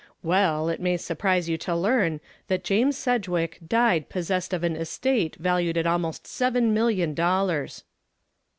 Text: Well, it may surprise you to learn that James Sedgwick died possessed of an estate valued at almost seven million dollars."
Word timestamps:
Well, 0.23 0.67
it 0.67 0.81
may 0.81 0.97
surprise 0.97 1.47
you 1.47 1.59
to 1.59 1.75
learn 1.75 2.21
that 2.47 2.63
James 2.63 2.97
Sedgwick 2.97 3.59
died 3.67 4.09
possessed 4.09 4.51
of 4.51 4.63
an 4.63 4.75
estate 4.75 5.35
valued 5.35 5.77
at 5.77 5.85
almost 5.85 6.25
seven 6.25 6.73
million 6.73 7.13
dollars." 7.13 7.83